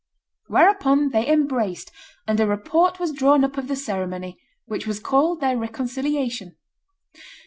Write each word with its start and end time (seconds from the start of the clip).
Whereupon 0.47 1.09
they 1.09 1.27
embraced, 1.27 1.91
and 2.25 2.39
a 2.39 2.47
report 2.47 2.99
was 2.99 3.11
drawn 3.11 3.43
up 3.43 3.55
of 3.55 3.67
the 3.67 3.75
ceremony, 3.75 4.39
which 4.65 4.87
was 4.87 4.99
called 4.99 5.41
their 5.41 5.55
reconciliation. 5.59 6.55